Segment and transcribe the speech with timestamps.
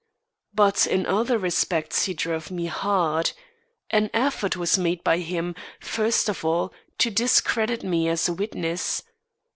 [0.55, 3.33] But in other respects he drove me hard.
[3.91, 9.03] An effort was made by him, first of all, to discredit me as a witness.